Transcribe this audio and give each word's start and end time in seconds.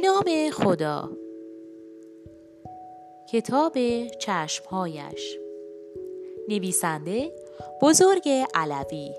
نام 0.00 0.50
خدا. 0.50 1.10
کتاب 3.32 3.72
چشمهایش. 4.18 5.38
نویسنده 6.48 7.32
بزرگ 7.82 8.28
علوی. 8.54 9.14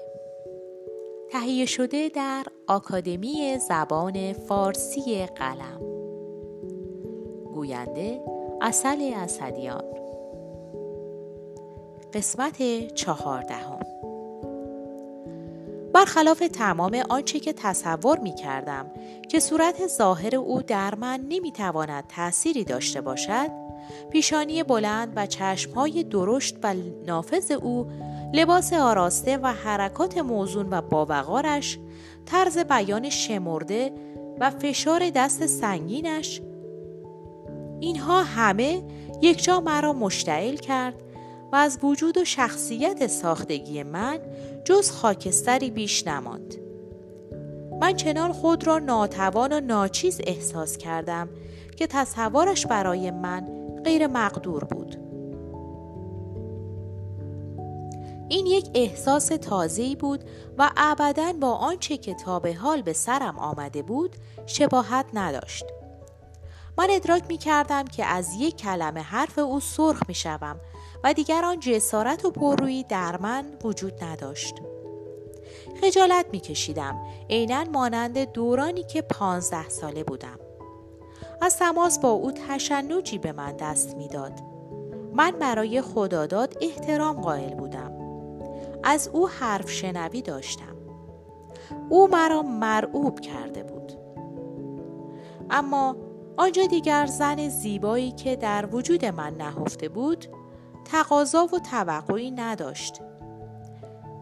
تهیه 1.31 1.65
شده 1.65 2.09
در 2.09 2.45
آکادمی 2.67 3.57
زبان 3.57 4.33
فارسی 4.33 5.25
قلم. 5.25 5.79
گوینده 7.53 8.21
اصل 8.61 9.11
اسدیان. 9.15 9.83
قسمت 12.13 12.87
چهاردهم. 12.93 13.78
برخلاف 15.99 16.39
تمام 16.39 17.03
آنچه 17.09 17.39
که 17.39 17.53
تصور 17.53 18.19
می 18.19 18.35
کردم 18.35 18.85
که 19.29 19.39
صورت 19.39 19.87
ظاهر 19.87 20.35
او 20.35 20.61
در 20.61 20.95
من 20.95 21.25
نمی 21.29 21.51
تواند 21.51 22.03
تأثیری 22.07 22.63
داشته 22.63 23.01
باشد 23.01 23.49
پیشانی 24.11 24.63
بلند 24.63 25.13
و 25.15 25.25
چشمهای 25.25 26.03
درشت 26.03 26.57
و 26.63 26.73
نافذ 27.07 27.51
او 27.51 27.87
لباس 28.33 28.73
آراسته 28.73 29.37
و 29.37 29.47
حرکات 29.47 30.17
موزون 30.17 30.67
و 30.69 30.81
باوقارش 30.81 31.79
طرز 32.25 32.57
بیان 32.57 33.09
شمرده 33.09 33.91
و 34.39 34.49
فشار 34.49 35.09
دست 35.09 35.45
سنگینش 35.45 36.41
اینها 37.79 38.23
همه 38.23 38.83
یکجا 39.21 39.59
مرا 39.59 39.93
مشتعل 39.93 40.55
کرد 40.55 41.03
و 41.51 41.55
از 41.55 41.79
وجود 41.83 42.17
و 42.17 42.25
شخصیت 42.25 43.07
ساختگی 43.07 43.83
من 43.83 44.19
جز 44.65 44.91
خاکستری 44.91 45.71
بیش 45.71 46.07
نماند. 46.07 46.55
من 47.81 47.95
چنان 47.95 48.33
خود 48.33 48.67
را 48.67 48.79
ناتوان 48.79 49.53
و 49.53 49.59
ناچیز 49.59 50.21
احساس 50.23 50.77
کردم 50.77 51.29
که 51.75 51.87
تصورش 51.87 52.65
برای 52.65 53.11
من 53.11 53.47
غیر 53.85 54.07
مقدور 54.07 54.63
بود. 54.63 54.95
این 58.29 58.45
یک 58.45 58.69
احساس 58.73 59.27
تازه‌ای 59.27 59.95
بود 59.95 60.23
و 60.57 60.71
ابدا 60.77 61.33
با 61.41 61.53
آنچه 61.53 61.97
که 61.97 62.13
تا 62.13 62.39
به 62.39 62.53
حال 62.53 62.81
به 62.81 62.93
سرم 62.93 63.39
آمده 63.39 63.81
بود 63.81 64.15
شباهت 64.45 65.05
نداشت. 65.13 65.65
من 66.77 66.87
ادراک 66.91 67.23
می 67.27 67.37
کردم 67.37 67.85
که 67.85 68.05
از 68.05 68.29
یک 68.39 68.57
کلمه 68.57 69.01
حرف 69.01 69.37
او 69.39 69.59
سرخ 69.59 70.01
می 70.07 70.13
شوم 70.13 70.59
و 71.03 71.13
دیگر 71.13 71.45
آن 71.45 71.59
جسارت 71.59 72.25
و 72.25 72.31
پررویی 72.31 72.83
در 72.83 73.17
من 73.17 73.45
وجود 73.63 74.03
نداشت. 74.03 74.55
خجالت 75.81 76.25
می 76.31 76.39
کشیدم 76.39 76.95
عینا 77.29 77.63
مانند 77.63 78.31
دورانی 78.31 78.83
که 78.83 79.01
پانزده 79.01 79.69
ساله 79.69 80.03
بودم. 80.03 80.39
از 81.41 81.57
تماس 81.57 81.99
با 81.99 82.09
او 82.09 82.31
تشنجی 82.31 83.17
به 83.17 83.31
من 83.31 83.51
دست 83.51 83.95
می‌داد. 83.95 84.33
من 85.13 85.31
برای 85.31 85.81
خداداد 85.81 86.57
احترام 86.61 87.21
قائل 87.21 87.55
بودم. 87.55 87.91
از 88.83 89.09
او 89.13 89.29
حرف 89.29 89.71
شنوی 89.71 90.21
داشتم. 90.21 90.75
او 91.89 92.07
مرا 92.07 92.41
مرعوب 92.41 93.19
کرده 93.19 93.63
بود. 93.63 93.93
اما 95.49 95.95
آنجا 96.37 96.65
دیگر 96.65 97.05
زن 97.05 97.49
زیبایی 97.49 98.11
که 98.11 98.35
در 98.35 98.75
وجود 98.75 99.05
من 99.05 99.33
نهفته 99.35 99.89
بود 99.89 100.25
تقاضا 100.91 101.45
و 101.45 101.59
توقعی 101.59 102.31
نداشت. 102.31 103.01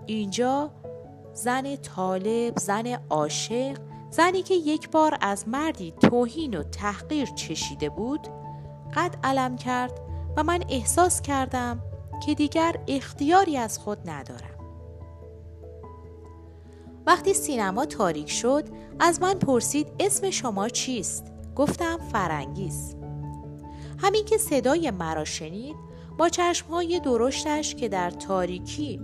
اینجا 0.05 0.71
زن 1.33 1.75
طالب 1.75 2.59
زن 2.59 2.87
عاشق 3.09 3.77
زنی 4.09 4.41
که 4.41 4.53
یک 4.53 4.89
بار 4.89 5.17
از 5.21 5.47
مردی 5.47 5.91
توهین 5.91 6.57
و 6.57 6.63
تحقیر 6.63 7.25
چشیده 7.25 7.89
بود 7.89 8.27
قد 8.95 9.15
علم 9.23 9.55
کرد 9.55 9.99
و 10.37 10.43
من 10.43 10.63
احساس 10.69 11.21
کردم 11.21 11.79
که 12.25 12.33
دیگر 12.33 12.75
اختیاری 12.87 13.57
از 13.57 13.79
خود 13.79 14.09
ندارم. 14.09 14.57
وقتی 17.05 17.33
سینما 17.33 17.85
تاریک 17.85 18.29
شد 18.29 18.63
از 18.99 19.21
من 19.21 19.33
پرسید 19.33 19.87
اسم 19.99 20.29
شما 20.29 20.69
چیست؟ 20.69 21.31
گفتم 21.55 21.97
فرنگیز 21.97 22.95
همین 23.97 24.25
که 24.25 24.37
صدای 24.37 24.91
مرا 24.91 25.25
شنید 25.25 25.86
با 26.17 26.29
چشمهای 26.29 26.99
درشتش 26.99 27.75
که 27.75 27.89
در 27.89 28.11
تاریکی 28.11 29.01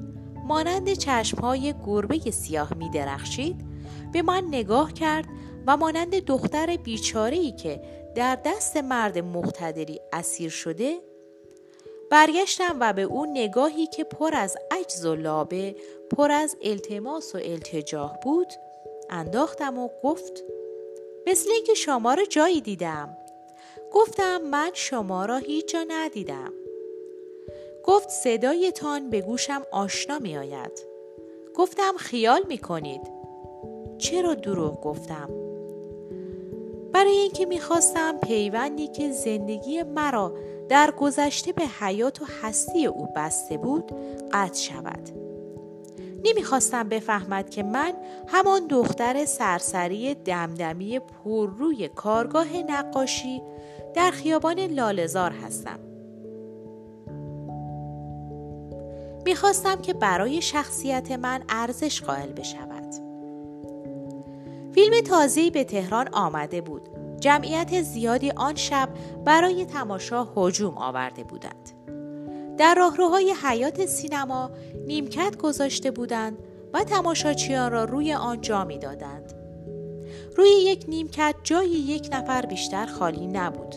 مانند 0.48 0.94
چشمهای 0.94 1.74
گربه 1.86 2.32
سیاه 2.32 2.74
می 2.74 2.90
درخشید 2.90 3.56
به 4.14 4.22
من 4.22 4.44
نگاه 4.48 4.94
کرد 4.94 5.26
و 5.68 5.78
مانند 5.78 6.16
دختر 6.16 6.78
بیچارهی 6.78 7.52
که 7.52 7.82
در 8.16 8.38
دست 8.46 8.78
مرد 8.78 9.18
مقتدری 9.18 10.00
اسیر 10.14 10.50
شده 10.50 11.00
برگشتم 12.12 12.78
و 12.80 12.94
به 12.94 13.02
او 13.02 13.26
نگاهی 13.26 13.88
که 13.88 14.04
پر 14.04 14.36
از 14.36 14.58
عجز 14.72 15.06
و 15.06 15.16
لابه 15.16 15.76
پر 16.18 16.32
از 16.32 16.58
التماس 16.62 17.36
و 17.36 17.38
التجاه 17.38 18.20
بود 18.24 18.48
انداختم 19.10 19.78
و 19.78 19.90
گفت 20.04 20.44
مثل 21.28 21.52
اینکه 21.52 21.74
شما 21.74 22.14
را 22.14 22.26
جایی 22.26 22.62
دیدم. 22.62 23.18
گفتم 23.92 24.42
من 24.42 24.70
شما 24.74 25.26
را 25.26 25.38
هیچ 25.38 25.74
جا 25.74 25.86
ندیدم. 25.88 26.54
گفت 27.84 28.10
صدایتان 28.10 29.10
به 29.10 29.22
گوشم 29.22 29.62
آشنا 29.72 30.20
می 30.20 30.38
آید 30.38 30.72
گفتم 31.56 31.94
خیال 31.98 32.42
می 32.48 32.58
کنید 32.58 33.02
چرا 33.98 34.34
دروغ 34.34 34.82
گفتم؟ 34.82 35.30
برای 36.94 37.18
اینکه 37.18 37.46
می‌خواستم 37.46 38.20
پیوندی 38.20 38.88
که 38.88 39.12
زندگی 39.12 39.84
مرا 39.84 40.34
در 40.70 40.92
گذشته 40.92 41.52
به 41.52 41.64
حیات 41.80 42.22
و 42.22 42.26
هستی 42.42 42.86
او 42.86 43.08
بسته 43.16 43.58
بود 43.58 43.92
قطع 44.32 44.60
شود. 44.60 45.10
نمی‌خواستم 46.24 46.90
بفهمد 46.90 47.50
که 47.50 47.64
من 47.64 47.94
همان 48.28 48.68
دختر 48.68 49.26
سرسری 49.26 50.16
دمدمی 50.16 51.00
پر 51.00 51.50
روی 51.50 51.88
کارگاه 51.88 52.58
نقاشی 52.58 53.42
در 53.94 54.12
خیابان 54.12 54.60
لالزار 54.60 55.32
هستم. 55.32 55.93
می‌خواستم 59.26 59.82
که 59.82 59.94
برای 59.94 60.42
شخصیت 60.42 61.12
من 61.12 61.44
ارزش 61.50 62.02
قائل 62.02 62.32
بشود. 62.32 62.94
فیلم 64.74 65.02
تازه‌ای 65.02 65.52
به 65.52 65.64
تهران 65.64 66.08
آمده 66.14 66.62
بود. 66.62 66.90
جمعیت 67.20 67.82
زیادی 67.82 68.32
آن 68.32 68.56
شب 68.56 68.90
برای 69.26 69.66
تماشا 69.66 70.28
هجوم 70.36 70.78
آورده 70.78 71.24
بودند. 71.24 71.72
در 72.58 72.76
راهروهای 72.76 73.34
حیات 73.44 73.86
سینما 73.86 74.52
نیمکت 74.88 75.38
گذاشته 75.38 75.92
بودند 75.92 76.38
و 76.74 76.84
تماشاچیان 76.84 77.72
را 77.72 77.84
روی 77.84 78.14
آن 78.14 78.42
جا 78.42 78.64
دادند. 78.64 79.34
روی 80.38 80.50
یک 80.50 80.86
نیمکت 80.88 81.36
جای 81.44 81.70
یک 81.70 82.10
نفر 82.12 82.46
بیشتر 82.46 82.86
خالی 82.86 83.28
نبود. 83.28 83.76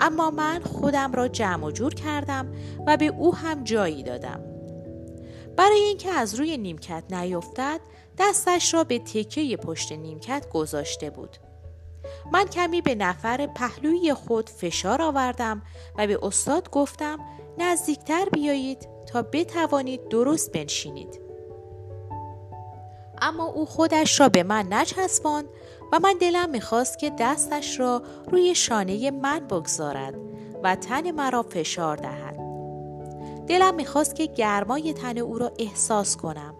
اما 0.00 0.30
من 0.30 0.60
خودم 0.60 1.12
را 1.12 1.28
جمع 1.28 1.66
و 1.66 1.70
جور 1.70 1.94
کردم 1.94 2.52
و 2.86 2.96
به 2.96 3.06
او 3.06 3.34
هم 3.34 3.64
جایی 3.64 4.02
دادم. 4.02 4.55
برای 5.56 5.80
اینکه 5.80 6.10
از 6.10 6.34
روی 6.34 6.56
نیمکت 6.56 7.04
نیفتد 7.10 7.80
دستش 8.18 8.74
را 8.74 8.84
به 8.84 8.98
تکه 8.98 9.56
پشت 9.56 9.92
نیمکت 9.92 10.46
گذاشته 10.52 11.10
بود. 11.10 11.36
من 12.32 12.44
کمی 12.44 12.82
به 12.82 12.94
نفر 12.94 13.46
پهلوی 13.46 14.14
خود 14.14 14.50
فشار 14.50 15.02
آوردم 15.02 15.62
و 15.98 16.06
به 16.06 16.18
استاد 16.22 16.70
گفتم 16.70 17.18
نزدیکتر 17.58 18.28
بیایید 18.32 18.88
تا 19.06 19.22
بتوانید 19.22 20.08
درست 20.08 20.52
بنشینید. 20.52 21.20
اما 23.22 23.44
او 23.44 23.66
خودش 23.66 24.20
را 24.20 24.28
به 24.28 24.42
من 24.42 24.72
نچسباند 24.72 25.46
و 25.92 25.98
من 25.98 26.14
دلم 26.20 26.50
می‌خواست 26.50 26.98
که 26.98 27.12
دستش 27.18 27.80
را 27.80 28.02
روی 28.30 28.54
شانه 28.54 29.10
من 29.10 29.46
بگذارد 29.46 30.14
و 30.62 30.76
تن 30.76 31.10
مرا 31.10 31.42
فشار 31.42 31.96
دهد. 31.96 32.45
دلم 33.48 33.74
می‌خواست 33.74 34.14
که 34.14 34.26
گرمای 34.26 34.92
تن 34.92 35.18
او 35.18 35.38
را 35.38 35.52
احساس 35.58 36.16
کنم. 36.16 36.54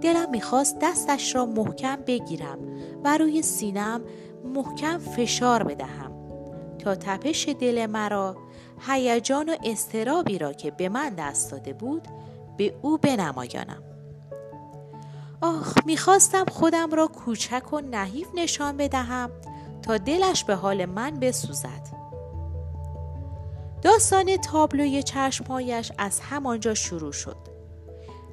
دلم 0.00 0.30
می‌خواست 0.30 0.76
دستش 0.82 1.34
را 1.34 1.46
محکم 1.46 1.96
بگیرم 1.96 2.58
و 3.04 3.18
روی 3.18 3.42
سینم 3.42 4.00
محکم 4.44 4.98
فشار 4.98 5.62
بدهم 5.62 6.12
تا 6.78 6.94
تپش 6.94 7.48
دل 7.48 7.86
مرا 7.86 8.36
هیجان 8.88 9.48
و 9.48 9.56
استرابی 9.64 10.38
را 10.38 10.52
که 10.52 10.70
به 10.70 10.88
من 10.88 11.08
دست 11.08 11.50
داده 11.50 11.72
بود 11.72 12.08
به 12.56 12.74
او 12.82 12.98
بنمایانم. 12.98 13.82
آخ 15.40 15.74
می‌خواستم 15.86 16.44
خودم 16.44 16.90
را 16.90 17.06
کوچک 17.06 17.72
و 17.72 17.80
نحیف 17.80 18.28
نشان 18.34 18.76
بدهم 18.76 19.30
تا 19.82 19.98
دلش 19.98 20.44
به 20.44 20.54
حال 20.54 20.86
من 20.86 21.10
بسوزد. 21.10 22.07
داستان 23.82 24.36
تابلوی 24.36 25.02
چشمهایش 25.02 25.92
از 25.98 26.20
همانجا 26.20 26.74
شروع 26.74 27.12
شد. 27.12 27.36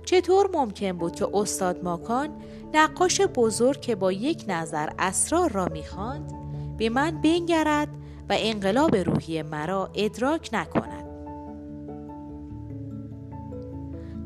چطور 0.05 0.49
ممکن 0.53 0.91
بود 0.91 1.15
که 1.15 1.27
استاد 1.33 1.83
ماکان 1.83 2.29
نقاش 2.73 3.21
بزرگ 3.21 3.81
که 3.81 3.95
با 3.95 4.11
یک 4.11 4.45
نظر 4.47 4.89
اسرار 4.99 5.51
را 5.51 5.65
می‌خواند 5.65 6.33
به 6.77 6.89
من 6.89 7.21
بنگرد 7.21 7.87
و 8.29 8.35
انقلاب 8.37 8.95
روحی 8.95 9.41
مرا 9.41 9.91
ادراک 9.93 10.49
نکند؟ 10.53 11.05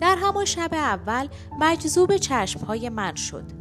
در 0.02 0.16
همان 0.16 0.46
شب 0.46 0.70
اول 0.74 1.28
مجذوب 1.60 2.18
چشمهای 2.18 2.90
من 2.90 3.16
شد. 3.16 3.59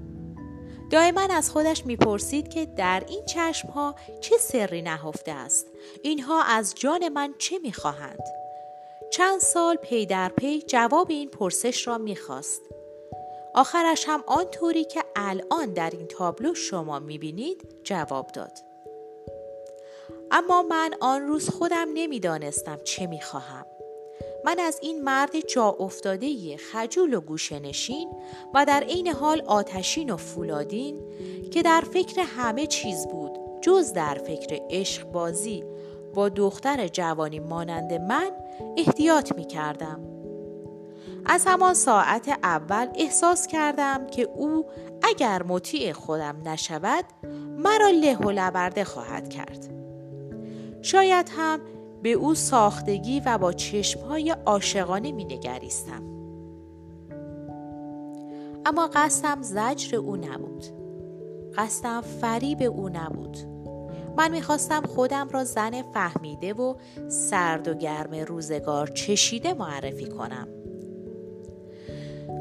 دائما 0.91 1.21
از 1.31 1.51
خودش 1.51 1.87
می‌پرسید 1.87 2.49
که 2.49 2.67
در 2.67 3.03
این 3.09 3.25
چشمها 3.25 3.95
چه 4.21 4.39
سری 4.39 4.83
نهفته 4.83 5.33
است. 5.33 5.67
اینها 6.03 6.43
از 6.43 6.75
جان 6.75 7.09
من 7.09 7.35
چه 7.39 7.59
می‌خواهند؟ 7.59 8.23
چند 9.11 9.41
سال 9.41 9.77
پی 9.77 10.07
در 10.07 10.29
پی 10.29 10.63
جواب 10.63 11.11
این 11.11 11.29
پرسش 11.29 11.87
را 11.87 11.99
می‌خواست. 11.99 12.61
آخرش 13.55 14.05
هم 14.09 14.25
آنطوری 14.27 14.85
که 14.85 15.05
الان 15.17 15.73
در 15.73 15.91
این 15.91 16.07
تابلو 16.07 16.55
شما 16.55 16.99
می‌بینید 16.99 17.69
جواب 17.85 18.27
داد. 18.27 18.59
اما 20.31 20.63
من 20.63 20.95
آن 21.01 21.27
روز 21.27 21.51
خودم 21.51 21.89
نمی‌دانستم 21.95 22.79
چه 22.85 23.07
می‌خواهم. 23.07 23.67
من 24.45 24.59
از 24.61 24.79
این 24.83 25.03
مرد 25.03 25.41
جا 25.41 25.77
افتاده 25.81 26.57
خجول 26.57 27.15
و 27.15 27.21
گوشنشین 27.21 28.13
و 28.55 28.65
در 28.65 28.81
عین 28.81 29.09
حال 29.09 29.43
آتشین 29.47 30.11
و 30.11 30.17
فولادین 30.17 31.03
که 31.53 31.63
در 31.63 31.81
فکر 31.93 32.21
همه 32.21 32.67
چیز 32.67 33.07
بود 33.07 33.33
جز 33.63 33.93
در 33.93 34.15
فکر 34.15 34.61
عشق 34.71 35.05
بازی 35.05 35.65
با 36.15 36.29
دختر 36.29 36.89
جوانی 36.89 37.41
مانند 37.41 37.93
من 37.93 38.31
احتیاط 38.77 39.33
می 39.37 39.45
کردم. 39.45 40.01
از 41.27 41.45
همان 41.47 41.75
ساعت 41.75 42.29
اول 42.43 42.89
احساس 42.95 43.47
کردم 43.47 44.07
که 44.07 44.23
او 44.23 44.67
اگر 45.03 45.43
مطیع 45.43 45.93
خودم 45.93 46.37
نشود 46.45 47.05
مرا 47.59 47.89
له 47.89 48.17
و 48.17 48.31
لبرده 48.31 48.85
خواهد 48.85 49.29
کرد. 49.29 49.71
شاید 50.83 51.31
هم 51.37 51.61
به 52.03 52.13
او 52.13 52.35
ساختگی 52.35 53.23
و 53.27 53.39
با 53.39 53.53
چشمهای 53.53 54.31
عاشقانه 54.47 55.13
می 55.13 55.25
نگریستم. 55.25 56.03
اما 58.67 58.91
قصدم 58.95 59.43
زجر 59.43 59.97
او 59.97 60.17
نبود. 60.17 60.65
قصدم 61.57 62.01
فریب 62.01 62.63
او 62.63 62.89
نبود. 62.89 63.37
من 64.17 64.31
می‌خواستم 64.31 64.83
خودم 64.83 65.29
را 65.29 65.45
زن 65.45 65.83
فهمیده 65.83 66.55
و 66.55 66.75
سرد 67.09 67.69
و 67.69 67.75
گرم 67.75 68.15
روزگار 68.15 68.87
چشیده 68.87 69.55
معرفی 69.55 70.07
کنم. 70.07 70.49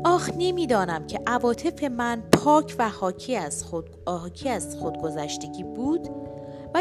آخ 0.06 0.30
نمی‌دانم 0.38 1.07
که 1.07 1.19
عواطف 1.27 1.83
من 1.83 2.24
پاک 2.31 2.75
و 2.80 2.89
حاکی 2.89 3.36
از 3.36 3.63
خود 3.63 3.89
حاکی 4.07 4.50
از 4.50 4.75
خودگذشتگی 4.75 5.63
بود 5.63 6.10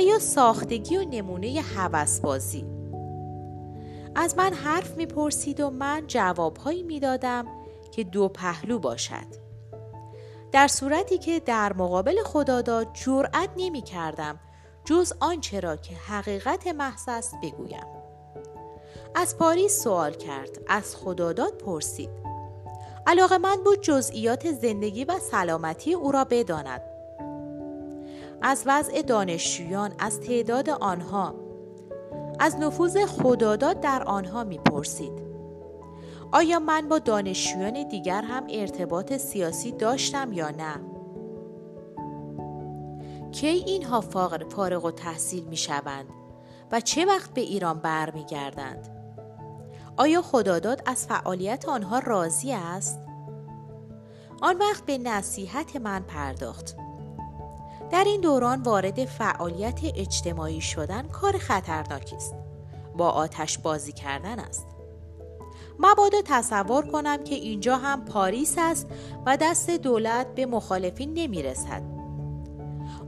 یا 0.00 0.18
ساختگی 0.18 0.96
و 0.96 1.04
نمونه 1.10 1.64
بازی 2.22 2.64
از 4.14 4.36
من 4.36 4.52
حرف 4.52 4.96
می‌پرسید 4.96 5.60
و 5.60 5.70
من 5.70 6.04
جوابهایی 6.06 6.82
می‌دادم 6.82 7.46
که 7.90 8.04
دو 8.04 8.28
پهلو 8.28 8.78
باشد. 8.78 9.46
در 10.52 10.68
صورتی 10.68 11.18
که 11.18 11.40
در 11.40 11.72
مقابل 11.72 12.22
خداداد 12.22 12.88
جرأت 12.92 13.50
نمی 13.56 13.82
کردم 13.82 14.40
جز 14.84 15.12
آنچه 15.20 15.60
را 15.60 15.76
که 15.76 15.94
حقیقت 15.94 16.66
محض 16.66 17.04
است 17.08 17.34
بگویم. 17.42 17.86
از 19.14 19.38
پاریس 19.38 19.82
سوال 19.82 20.12
کرد 20.12 20.58
از 20.68 20.96
خداداد 20.96 21.58
پرسید. 21.58 22.10
علاقه 23.06 23.38
من 23.38 23.56
بود 23.64 23.80
جزئیات 23.80 24.52
زندگی 24.52 25.04
و 25.04 25.18
سلامتی 25.18 25.94
او 25.94 26.12
را 26.12 26.24
بداند. 26.24 26.95
از 28.42 28.62
وضع 28.66 29.02
دانشجویان 29.02 29.92
از 29.98 30.20
تعداد 30.20 30.70
آنها 30.70 31.34
از 32.38 32.56
نفوذ 32.56 32.96
خداداد 32.96 33.80
در 33.80 34.02
آنها 34.02 34.44
می‌پرسید. 34.44 35.26
آیا 36.32 36.58
من 36.58 36.88
با 36.88 36.98
دانشجویان 36.98 37.88
دیگر 37.88 38.22
هم 38.22 38.46
ارتباط 38.50 39.12
سیاسی 39.12 39.72
داشتم 39.72 40.32
یا 40.32 40.50
نه؟ 40.50 40.80
کی 43.32 43.46
اینها 43.46 44.00
فارغ 44.00 44.84
و 44.84 44.90
تحصیل 44.90 45.44
می 45.44 45.56
شوند 45.56 46.06
و 46.72 46.80
چه 46.80 47.04
وقت 47.04 47.34
به 47.34 47.40
ایران 47.40 47.78
برمیگردند؟ 47.78 48.88
آیا 49.96 50.22
خداداد 50.22 50.82
از 50.86 51.06
فعالیت 51.06 51.68
آنها 51.68 51.98
راضی 51.98 52.52
است؟ 52.52 53.00
آن 54.42 54.58
وقت 54.58 54.86
به 54.86 54.98
نصیحت 54.98 55.76
من 55.76 56.02
پرداخت. 56.02 56.76
در 57.90 58.04
این 58.06 58.20
دوران 58.20 58.62
وارد 58.62 59.04
فعالیت 59.04 59.80
اجتماعی 59.94 60.60
شدن 60.60 61.08
کار 61.08 61.38
خطرناکی 61.38 62.16
است 62.16 62.34
با 62.96 63.10
آتش 63.10 63.58
بازی 63.58 63.92
کردن 63.92 64.38
است 64.38 64.66
مبادا 65.78 66.18
تصور 66.24 66.86
کنم 66.86 67.24
که 67.24 67.34
اینجا 67.34 67.76
هم 67.76 68.04
پاریس 68.04 68.54
است 68.58 68.86
و 69.26 69.36
دست 69.36 69.70
دولت 69.70 70.34
به 70.34 70.46
مخالفین 70.46 71.14
نمی 71.14 71.42
رسد. 71.42 71.82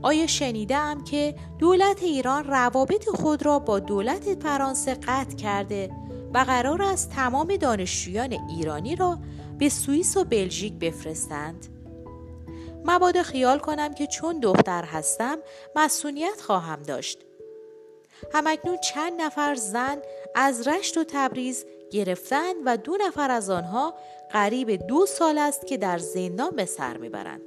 آیا 0.01 0.27
شنیدم 0.27 1.03
که 1.03 1.35
دولت 1.59 2.03
ایران 2.03 2.43
روابط 2.43 3.09
خود 3.09 3.45
را 3.45 3.59
با 3.59 3.79
دولت 3.79 4.43
فرانسه 4.43 4.95
قطع 4.95 5.35
کرده 5.35 5.91
و 6.33 6.37
قرار 6.37 6.81
است 6.81 7.09
تمام 7.09 7.55
دانشجویان 7.55 8.37
ایرانی 8.49 8.95
را 8.95 9.19
به 9.57 9.69
سوئیس 9.69 10.17
و 10.17 10.23
بلژیک 10.23 10.73
بفرستند؟ 10.73 11.78
مبادا 12.85 13.23
خیال 13.23 13.59
کنم 13.59 13.93
که 13.93 14.07
چون 14.07 14.39
دختر 14.39 14.83
هستم 14.83 15.37
مسئولیت 15.75 16.41
خواهم 16.41 16.83
داشت 16.83 17.19
همکنون 18.33 18.77
چند 18.77 19.21
نفر 19.21 19.55
زن 19.55 20.01
از 20.35 20.67
رشت 20.67 20.97
و 20.97 21.03
تبریز 21.07 21.65
گرفتند 21.91 22.55
و 22.65 22.77
دو 22.77 22.97
نفر 23.07 23.31
از 23.31 23.49
آنها 23.49 23.93
قریب 24.31 24.87
دو 24.87 25.05
سال 25.05 25.37
است 25.37 25.67
که 25.67 25.77
در 25.77 25.97
زندان 25.97 26.49
به 26.55 26.65
سر 26.65 26.97
می‌برند 26.97 27.41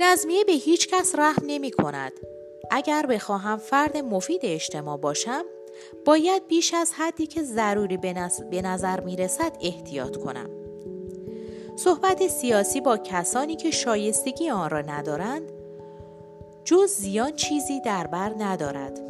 نظمیه 0.00 0.44
به 0.44 0.52
هیچ 0.52 0.88
کس 0.88 1.14
رحم 1.14 1.42
نمی 1.46 1.70
کند. 1.70 2.12
اگر 2.70 3.06
بخواهم 3.06 3.58
فرد 3.58 3.96
مفید 3.96 4.40
اجتماع 4.44 4.96
باشم 4.96 5.44
باید 6.04 6.48
بیش 6.48 6.74
از 6.74 6.92
حدی 6.92 7.26
که 7.26 7.42
ضروری 7.42 7.96
به 8.50 8.62
نظر 8.62 9.00
می 9.00 9.16
رسد 9.16 9.56
احتیاط 9.60 10.16
کنم. 10.16 10.59
صحبت 11.84 12.26
سیاسی 12.26 12.80
با 12.80 12.96
کسانی 12.96 13.56
که 13.56 13.70
شایستگی 13.70 14.50
آن 14.50 14.70
را 14.70 14.80
ندارند 14.80 15.42
جز 16.64 16.90
زیان 16.90 17.32
چیزی 17.32 17.80
در 17.80 18.06
بر 18.06 18.34
ندارد. 18.38 19.00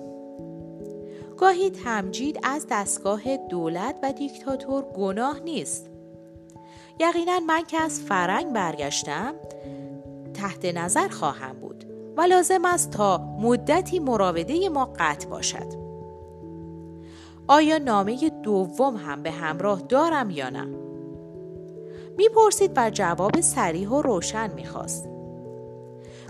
گاهی 1.38 1.70
تمجید 1.70 2.38
از 2.42 2.66
دستگاه 2.70 3.36
دولت 3.36 3.96
و 4.02 4.12
دیکتاتور 4.12 4.82
گناه 4.82 5.40
نیست. 5.40 5.90
یقینا 7.00 7.40
من 7.40 7.64
که 7.64 7.82
از 7.82 8.00
فرنگ 8.00 8.52
برگشتم 8.52 9.34
تحت 10.34 10.64
نظر 10.64 11.08
خواهم 11.08 11.60
بود 11.60 11.84
و 12.16 12.20
لازم 12.20 12.64
است 12.64 12.90
تا 12.90 13.18
مدتی 13.18 13.98
مراوده 13.98 14.68
ما 14.68 14.92
قطع 14.98 15.28
باشد. 15.28 15.72
آیا 17.48 17.78
نامه 17.78 18.30
دوم 18.42 18.96
هم 18.96 19.22
به 19.22 19.30
همراه 19.30 19.80
دارم 19.80 20.30
یا 20.30 20.50
نه؟ 20.50 20.89
می‌پرسید 22.16 22.72
و 22.76 22.90
جواب 22.90 23.40
سریح 23.40 23.88
و 23.88 24.02
روشن 24.02 24.54
می‌خواست. 24.54 25.08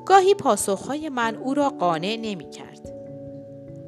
گاهی 0.07 0.35
پاسخهای 0.35 1.09
من 1.09 1.37
او 1.37 1.55
را 1.55 1.69
قانع 1.69 2.17
نمی‌کرد. 2.23 2.93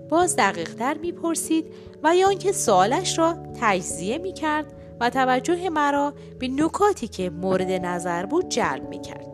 باز 0.09 0.37
دقیقتر 0.37 0.99
می‌پرسید 0.99 1.67
و 2.03 2.17
یا 2.17 2.29
آنکه 2.29 2.53
سوالش 2.53 3.19
را 3.19 3.37
تجزیه 3.61 4.19
می‌کرد 4.19 4.73
و 5.01 5.11
توجه 5.11 5.69
مرا 5.69 6.15
به 6.39 6.49
نکاتی 6.49 7.09
که 7.09 7.31
مورد 7.31 7.71
نظر 7.71 8.27
بود 8.27 8.49
جلب 8.49 8.89
می‌کرد. 8.89 9.27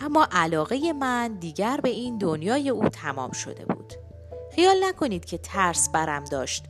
اما 0.00 0.28
علاقه 0.32 0.92
من 0.92 1.34
دیگر 1.40 1.80
به 1.82 1.88
این 1.88 2.18
دنیای 2.18 2.68
او 2.68 2.88
تمام 2.88 3.30
شده 3.30 3.64
بود. 3.64 4.07
خیال 4.50 4.84
نکنید 4.84 5.24
که 5.24 5.38
ترس 5.38 5.88
برم 5.88 6.24
داشت. 6.24 6.64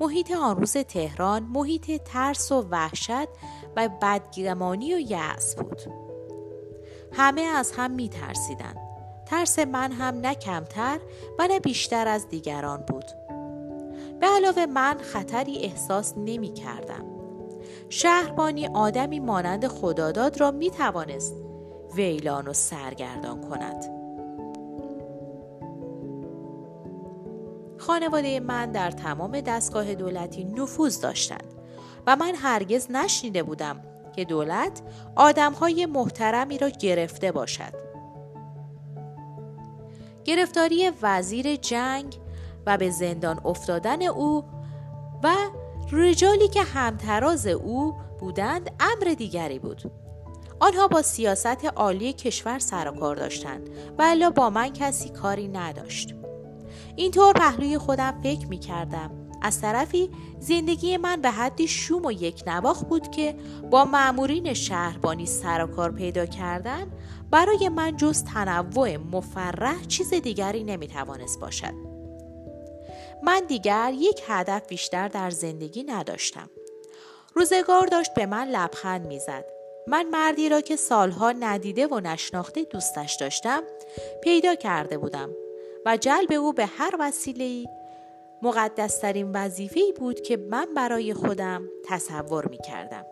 محیط 0.00 0.30
آن 0.30 0.56
روز 0.56 0.72
تهران 0.72 1.42
محیط 1.42 2.02
ترس 2.04 2.52
و 2.52 2.66
وحشت 2.70 3.28
و 3.76 3.88
بدگمانی 4.02 4.94
و 4.94 4.98
یأس 4.98 5.56
بود. 5.56 5.82
همه 7.12 7.40
از 7.40 7.72
هم 7.76 7.90
می 7.90 8.08
ترسیدن. 8.08 8.74
ترس 9.26 9.58
من 9.58 9.92
هم 9.92 10.14
نه 10.14 10.34
کمتر 10.34 11.00
و 11.38 11.46
نه 11.46 11.60
بیشتر 11.60 12.08
از 12.08 12.28
دیگران 12.28 12.84
بود. 12.88 13.04
به 14.20 14.26
علاوه 14.26 14.66
من 14.66 14.98
خطری 14.98 15.58
احساس 15.58 16.14
نمی 16.16 16.52
کردم 16.52 17.04
شهربانی 17.88 18.66
آدمی 18.66 19.20
مانند 19.20 19.66
خداداد 19.66 20.40
را 20.40 20.50
می 20.50 20.70
توانست 20.70 21.34
ویلان 21.94 22.48
و 22.48 22.52
سرگردان 22.52 23.40
کند. 23.40 24.01
خانواده 27.86 28.40
من 28.40 28.72
در 28.72 28.90
تمام 28.90 29.40
دستگاه 29.40 29.94
دولتی 29.94 30.44
نفوذ 30.44 31.00
داشتند 31.00 31.54
و 32.06 32.16
من 32.16 32.34
هرگز 32.34 32.90
نشنیده 32.90 33.42
بودم 33.42 33.80
که 34.16 34.24
دولت 34.24 34.82
آدمهای 35.16 35.86
محترمی 35.86 36.58
را 36.58 36.68
گرفته 36.68 37.32
باشد. 37.32 37.72
گرفتاری 40.24 40.90
وزیر 41.02 41.56
جنگ 41.56 42.18
و 42.66 42.78
به 42.78 42.90
زندان 42.90 43.40
افتادن 43.44 44.02
او 44.02 44.44
و 45.22 45.34
رجالی 45.92 46.48
که 46.48 46.62
همتراز 46.62 47.46
او 47.46 47.94
بودند 48.20 48.70
امر 48.80 49.14
دیگری 49.14 49.58
بود. 49.58 49.82
آنها 50.60 50.88
با 50.88 51.02
سیاست 51.02 51.64
عالی 51.64 52.12
کشور 52.12 52.58
سر 52.58 52.88
و 52.88 52.92
کار 52.92 53.16
داشتند 53.16 53.70
و 53.98 54.30
با 54.30 54.50
من 54.50 54.68
کسی 54.68 55.08
کاری 55.08 55.48
نداشت. 55.48 56.14
اینطور 56.96 57.32
پهلوی 57.32 57.78
خودم 57.78 58.20
فکر 58.22 58.46
می 58.46 58.58
کردم. 58.58 59.10
از 59.42 59.60
طرفی 59.60 60.10
زندگی 60.38 60.96
من 60.96 61.20
به 61.20 61.30
حدی 61.30 61.68
شوم 61.68 62.04
و 62.04 62.12
یک 62.12 62.42
نواخ 62.46 62.84
بود 62.84 63.10
که 63.10 63.34
با 63.70 63.84
معمورین 63.84 64.54
شهربانی 64.54 65.26
سر 65.26 65.64
و 65.64 65.66
کار 65.66 65.92
پیدا 65.92 66.26
کردن 66.26 66.92
برای 67.30 67.68
من 67.68 67.96
جز 67.96 68.24
تنوع 68.24 68.96
مفرح 68.96 69.82
چیز 69.88 70.14
دیگری 70.14 70.64
نمی 70.64 70.88
توانست 70.88 71.40
باشد. 71.40 71.74
من 73.22 73.42
دیگر 73.48 73.92
یک 73.94 74.22
هدف 74.26 74.68
بیشتر 74.68 75.08
در 75.08 75.30
زندگی 75.30 75.82
نداشتم. 75.82 76.50
روزگار 77.34 77.86
داشت 77.86 78.14
به 78.14 78.26
من 78.26 78.48
لبخند 78.48 79.06
می‌زد. 79.06 79.44
من 79.86 80.06
مردی 80.08 80.48
را 80.48 80.60
که 80.60 80.76
سالها 80.76 81.32
ندیده 81.32 81.86
و 81.86 82.00
نشناخته 82.00 82.64
دوستش 82.64 83.16
داشتم 83.20 83.62
پیدا 84.22 84.54
کرده 84.54 84.98
بودم 84.98 85.30
و 85.86 85.96
جلب 85.96 86.32
او 86.32 86.52
به 86.52 86.66
هر 86.66 86.94
وسیله 87.00 87.68
مقدسترین 88.42 89.30
وظیفه 89.34 89.80
بود 89.96 90.20
که 90.20 90.36
من 90.36 90.66
برای 90.76 91.14
خودم 91.14 91.62
تصور 91.84 92.46
می 92.46 92.58
کردم. 92.58 93.04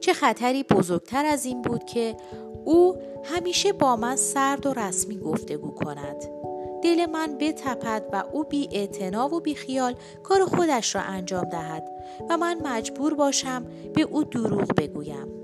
چه 0.00 0.12
خطری 0.12 0.62
بزرگتر 0.62 1.26
از 1.26 1.44
این 1.44 1.62
بود 1.62 1.84
که 1.84 2.16
او 2.64 2.96
همیشه 3.24 3.72
با 3.72 3.96
من 3.96 4.16
سرد 4.16 4.66
و 4.66 4.72
رسمی 4.74 5.18
گفتگو 5.18 5.70
کند 5.70 6.24
دل 6.82 7.06
من 7.06 7.38
بتپد 7.38 8.02
و 8.12 8.24
او 8.32 8.44
بی 8.44 8.88
و 9.12 9.40
بی 9.40 9.54
خیال 9.54 9.94
کار 10.22 10.44
خودش 10.44 10.94
را 10.94 11.00
انجام 11.00 11.44
دهد 11.44 11.90
و 12.30 12.36
من 12.36 12.60
مجبور 12.64 13.14
باشم 13.14 13.66
به 13.94 14.02
او 14.02 14.24
دروغ 14.24 14.74
بگویم 14.76 15.39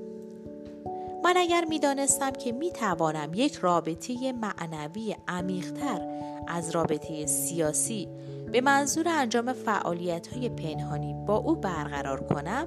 من 1.26 1.36
اگر 1.36 1.64
می 1.64 1.78
دانستم 1.78 2.30
که 2.30 2.52
می 2.52 2.70
توانم 2.70 3.30
یک 3.34 3.54
رابطه 3.54 4.32
معنوی 4.32 5.16
عمیقتر 5.28 6.00
از 6.48 6.70
رابطه 6.70 7.26
سیاسی 7.26 8.08
به 8.52 8.60
منظور 8.60 9.08
انجام 9.08 9.52
فعالیت 9.52 10.26
های 10.26 10.48
پنهانی 10.48 11.14
با 11.26 11.36
او 11.36 11.56
برقرار 11.56 12.20
کنم 12.20 12.66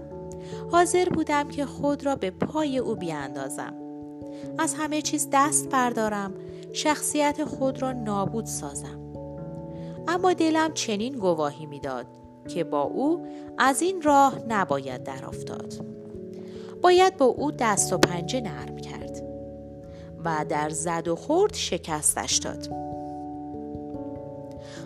حاضر 0.71 1.09
بودم 1.09 1.47
که 1.47 1.65
خود 1.65 2.05
را 2.05 2.15
به 2.15 2.31
پای 2.31 2.77
او 2.77 2.95
بیاندازم. 2.95 3.73
از 4.57 4.73
همه 4.73 5.01
چیز 5.01 5.27
دست 5.33 5.69
بردارم 5.69 6.33
شخصیت 6.73 7.43
خود 7.43 7.81
را 7.81 7.91
نابود 7.91 8.45
سازم. 8.45 8.99
اما 10.07 10.33
دلم 10.33 10.73
چنین 10.73 11.17
گواهی 11.17 11.65
می‌داد 11.65 12.05
که 12.47 12.63
با 12.63 12.81
او 12.81 13.25
از 13.57 13.81
این 13.81 14.01
راه 14.01 14.39
نباید 14.47 15.03
در 15.03 15.25
افتاد. 15.25 15.98
باید 16.81 17.17
با 17.17 17.25
او 17.25 17.51
دست 17.51 17.93
و 17.93 17.97
پنجه 17.97 18.41
نرم 18.41 18.77
کرد 18.77 19.23
و 20.25 20.45
در 20.49 20.69
زد 20.69 21.07
و 21.07 21.15
خورد 21.15 21.53
شکستش 21.53 22.37
داد. 22.37 22.67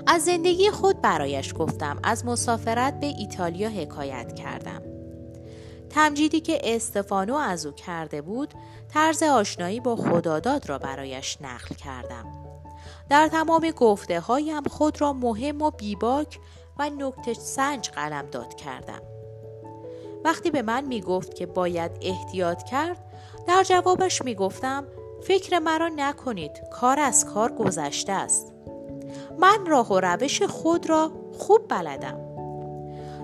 از 0.07 0.25
زندگی 0.25 0.69
خود 0.69 1.01
برایش 1.01 1.53
گفتم 1.57 1.99
از 2.03 2.25
مسافرت 2.25 2.99
به 2.99 3.07
ایتالیا 3.07 3.69
حکایت 3.69 4.35
کردم. 4.35 4.81
تمجیدی 5.89 6.39
که 6.39 6.59
استفانو 6.63 7.35
از 7.35 7.65
او 7.65 7.71
کرده 7.71 8.21
بود 8.21 8.53
طرز 8.93 9.23
آشنایی 9.23 9.79
با 9.79 9.95
خداداد 9.95 10.69
را 10.69 10.77
برایش 10.77 11.37
نقل 11.41 11.75
کردم. 11.75 12.25
در 13.09 13.27
تمام 13.27 13.71
گفته 13.71 14.19
هایم 14.19 14.63
خود 14.63 15.01
را 15.01 15.13
مهم 15.13 15.61
و 15.61 15.71
بیباک 15.71 16.39
و 16.79 16.89
نکته 16.89 17.33
سنج 17.33 17.89
قلم 17.89 18.25
داد 18.31 18.53
کردم. 18.53 19.12
وقتی 20.23 20.51
به 20.51 20.61
من 20.61 20.85
می 20.85 21.01
گفت 21.01 21.35
که 21.35 21.45
باید 21.45 21.91
احتیاط 22.01 22.63
کرد 22.63 22.97
در 23.47 23.63
جوابش 23.63 24.21
می 24.21 24.35
گفتم 24.35 24.85
فکر 25.23 25.59
مرا 25.59 25.89
نکنید 25.95 26.51
کار 26.71 26.99
از 26.99 27.25
کار 27.25 27.51
گذشته 27.51 28.11
است 28.11 28.53
من 29.39 29.65
راه 29.65 29.87
و 29.87 29.99
روش 29.99 30.41
خود 30.43 30.89
را 30.89 31.11
خوب 31.37 31.61
بلدم 31.69 32.19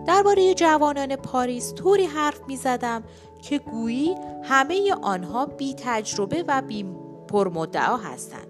درباره 0.07 0.53
جوانان 0.53 1.15
پاریس 1.15 1.73
طوری 1.73 2.05
حرف 2.05 2.41
می 2.47 2.57
زدم 2.57 3.03
که 3.41 3.59
گویی 3.59 4.15
همه 4.43 4.95
آنها 5.01 5.45
بی 5.45 5.75
تجربه 5.77 6.43
و 6.47 6.61
بی 6.61 6.85
پرمدعا 7.27 7.97
هستند. 7.97 8.47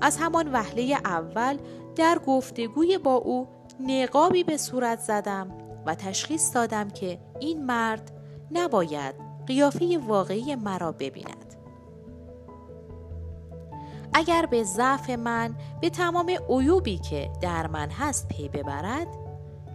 از 0.00 0.16
همان 0.16 0.52
وهله 0.52 0.98
اول 1.04 1.58
در 1.96 2.18
گفتگوی 2.26 2.98
با 2.98 3.14
او 3.14 3.48
نقابی 3.80 4.44
به 4.44 4.56
صورت 4.56 4.98
زدم 4.98 5.50
و 5.86 5.94
تشخیص 5.94 6.54
دادم 6.54 6.90
که 6.90 7.18
این 7.40 7.66
مرد 7.66 8.10
نباید 8.50 9.14
قیافه 9.46 9.98
واقعی 10.06 10.54
مرا 10.54 10.92
ببیند. 10.92 11.54
اگر 14.14 14.46
به 14.46 14.64
ضعف 14.64 15.10
من 15.10 15.54
به 15.80 15.90
تمام 15.90 16.30
عیوبی 16.48 16.98
که 16.98 17.30
در 17.40 17.66
من 17.66 17.90
هست 17.90 18.28
پی 18.28 18.48
ببرد 18.48 19.08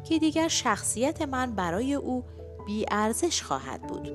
که 0.03 0.19
دیگر 0.19 0.47
شخصیت 0.47 1.21
من 1.21 1.51
برای 1.51 1.93
او 1.93 2.23
بی 2.65 2.85
ارزش 2.91 3.43
خواهد 3.43 3.81
بود. 3.81 4.11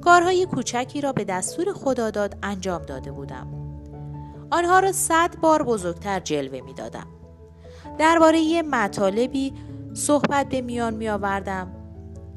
کارهای 0.00 0.46
کوچکی 0.46 1.00
را 1.00 1.12
به 1.12 1.24
دستور 1.24 1.72
خداداد 1.72 2.36
انجام 2.42 2.82
داده 2.82 3.12
بودم. 3.12 3.46
آنها 4.50 4.78
را 4.78 4.92
صد 4.92 5.36
بار 5.40 5.62
بزرگتر 5.62 6.20
جلوه 6.20 6.60
می 6.60 6.74
دادم. 6.74 7.06
درباره 7.98 8.62
مطالبی 8.62 9.52
صحبت 9.94 10.48
به 10.48 10.60
میان 10.60 10.94
می 10.94 11.08
آوردم 11.08 11.74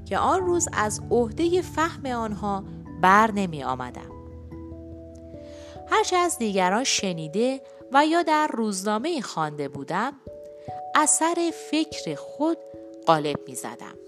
که 0.05 0.17
آن 0.17 0.45
روز 0.45 0.67
از 0.73 1.01
عهده 1.11 1.61
فهم 1.61 2.05
آنها 2.05 2.63
بر 3.01 3.31
نمی 3.31 3.63
آمدم. 3.63 4.11
هرچه 5.87 6.15
از 6.15 6.37
دیگران 6.37 6.83
شنیده 6.83 7.61
و 7.93 8.05
یا 8.05 8.23
در 8.23 8.47
روزنامه 8.53 9.21
خوانده 9.21 9.69
بودم 9.69 10.13
اثر 10.95 11.51
فکر 11.71 12.15
خود 12.15 12.57
قالب 13.05 13.35
می 13.47 13.55
زدم. 13.55 14.04